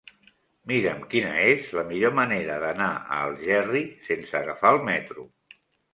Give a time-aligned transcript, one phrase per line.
[0.69, 5.27] Mira'm quina és la millor manera d'anar a Algerri sense agafar el metro.